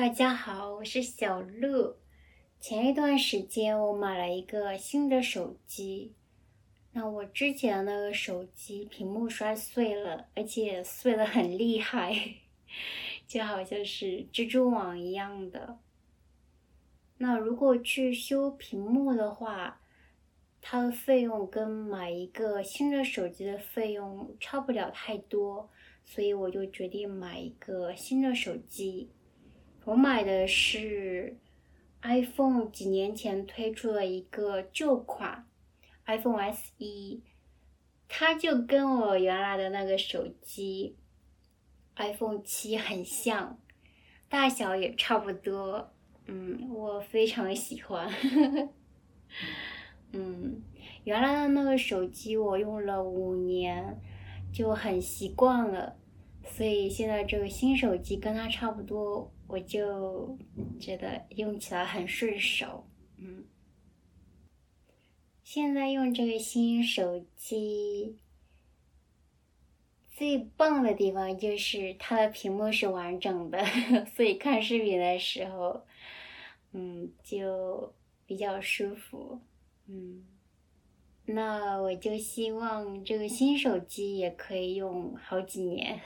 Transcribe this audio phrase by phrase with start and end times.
[0.00, 1.98] 大家好，我是小乐。
[2.58, 6.14] 前一段时间我买了一个新的手机，
[6.92, 12.36] 那我之前那个手机屏幕摔碎了，而且碎的很厉害，
[13.28, 15.78] 就好像是蜘蛛网一样的。
[17.18, 19.82] 那如果去修屏幕的话，
[20.62, 25.68] 它的费用跟买一个新的手机的费用差不了太多，
[26.06, 29.10] 所以我就决定买一个新的手机。
[29.84, 31.36] 我买的是
[32.02, 35.46] iPhone 几年前推出的一个旧款
[36.06, 37.20] iPhone SE，
[38.08, 40.96] 它就跟我原来的那个手机
[41.96, 43.58] iPhone 七很像，
[44.28, 45.92] 大小也差不多。
[46.26, 48.08] 嗯，我非常喜欢。
[50.12, 50.62] 嗯，
[51.04, 54.00] 原来的那个手机我用了五年，
[54.52, 55.96] 就很习惯了，
[56.44, 59.32] 所以现在这个新手机跟它差不多。
[59.52, 60.38] 我就
[60.78, 62.86] 觉得用起来很顺手，
[63.16, 63.44] 嗯。
[65.42, 68.16] 现在用这个新手机
[70.08, 73.58] 最棒的地方就是它的屏幕是完整的，
[74.14, 75.84] 所以看视频的时候，
[76.70, 77.92] 嗯，就
[78.24, 79.40] 比较舒服，
[79.88, 80.24] 嗯。
[81.32, 86.00] 那我就希望这个新手机也可以用好几年。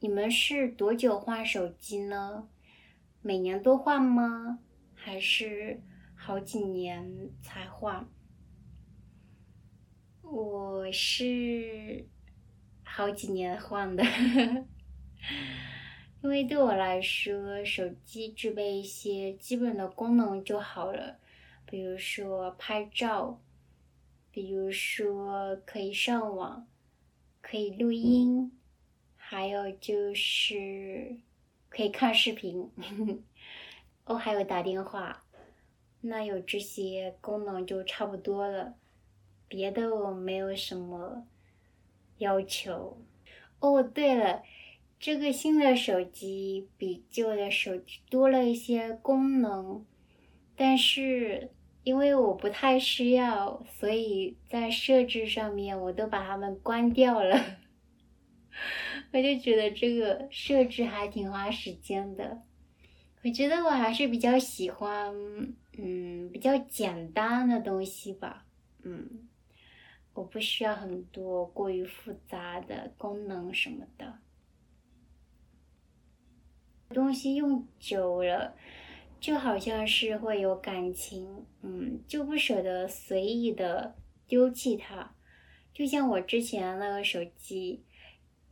[0.00, 2.48] 你们是多久换手机呢？
[3.20, 4.60] 每年都换吗？
[4.94, 5.80] 还是
[6.14, 8.08] 好几年才换？
[10.22, 12.06] 我是
[12.84, 14.04] 好几年换的，
[16.22, 21.18] 因为对我来说，手机具备一些基本的功能就好了，
[21.66, 23.40] 比如说拍照，
[24.30, 26.66] 比如说可以上网，
[27.40, 28.52] 可以录音。
[29.16, 31.16] 还有就是
[31.70, 32.70] 可以看视频，
[34.04, 35.24] 哦，还有打电话，
[36.02, 38.74] 那有这些功能就差不多了，
[39.48, 41.26] 别的我没有什么
[42.18, 42.98] 要求。
[43.60, 44.42] 哦，对了，
[45.00, 49.86] 这个新的手机比旧的手机多了一些功能，
[50.64, 51.50] 但是
[51.82, 57.36] 因为我不太需要，所以在设置上面我都把它们关掉了。
[59.12, 62.42] 我就觉得这个设置还挺花时间的。
[63.24, 65.12] 我觉得我还是比较喜欢，
[65.76, 68.46] 嗯，比较简单的东西吧。
[68.84, 69.28] 嗯，
[70.14, 74.20] 我不需要很多过于复杂的功能什么的。
[76.94, 78.54] 东西用久了，
[79.22, 83.96] 就好像是会有感情，嗯，就不舍得随意的
[84.26, 85.14] 丢弃它。
[85.72, 87.84] 就像我之前那个手机。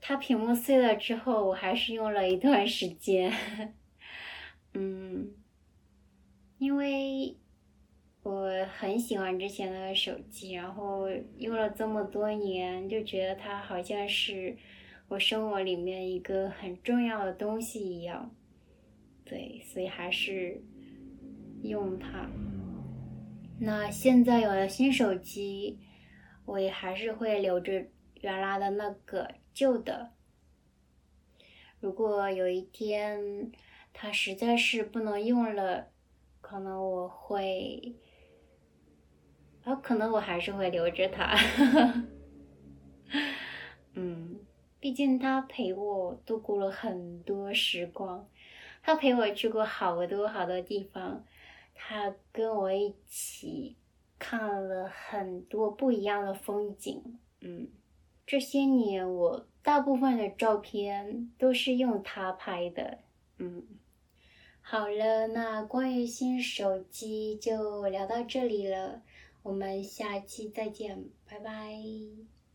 [0.02, 3.30] 它屏幕碎了之后，我还是用了一段时间，
[4.72, 5.30] 嗯，
[6.56, 7.36] 因为
[8.22, 8.48] 我
[8.78, 14.56] 很喜欢之前那个手机，然后用了这么多年，就觉得它好像是
[15.08, 18.34] 我生活里面一个很重要的东西一样，
[19.24, 20.62] 对，所以还是
[21.62, 22.28] 用它。
[23.58, 25.78] 那现在有了新手机，
[26.46, 27.86] 我也还是会留着
[28.20, 29.34] 原来的那个。
[29.52, 30.12] 旧的，
[31.80, 33.50] 如果有一天
[33.92, 35.88] 它实在是不能用了，
[36.40, 37.96] 可能我会，
[39.64, 41.36] 啊，可能我还是会留着它。
[43.94, 44.38] 嗯，
[44.78, 48.26] 毕竟它陪我度过了很多时光，
[48.82, 51.24] 他陪我去过好多好多地方，
[51.74, 53.76] 他跟我一起
[54.18, 57.18] 看了很多不一样的风景。
[57.40, 57.68] 嗯。
[58.26, 62.98] 这些年，我大部分的照片都是用它拍的。
[63.38, 63.66] 嗯，
[64.60, 69.02] 好了，那关于新手机就聊到这里了，
[69.42, 71.74] 我们下期再见，拜拜。